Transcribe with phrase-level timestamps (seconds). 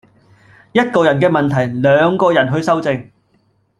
[0.71, 3.11] 一個人嘅問題，兩個人去修正